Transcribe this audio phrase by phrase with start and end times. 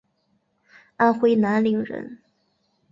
[0.97, 2.17] 安徽南陵人。